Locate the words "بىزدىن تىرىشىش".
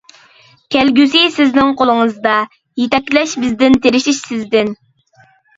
3.45-4.23